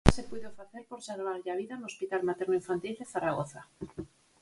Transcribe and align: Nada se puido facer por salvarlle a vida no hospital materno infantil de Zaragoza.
Nada 0.03 0.15
se 0.19 0.29
puido 0.31 0.49
facer 0.59 0.83
por 0.89 0.99
salvarlle 1.09 1.51
a 1.51 1.59
vida 1.61 1.75
no 1.79 1.89
hospital 1.91 2.21
materno 2.29 2.55
infantil 2.61 2.93
de 2.97 3.09
Zaragoza. 3.13 3.61